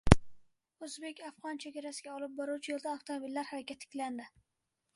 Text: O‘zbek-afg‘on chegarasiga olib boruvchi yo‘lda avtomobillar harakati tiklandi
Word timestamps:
O‘zbek-afg‘on 0.85 1.59
chegarasiga 1.65 2.11
olib 2.15 2.33
boruvchi 2.41 2.73
yo‘lda 2.73 2.95
avtomobillar 2.97 3.51
harakati 3.51 3.85
tiklandi 3.87 4.31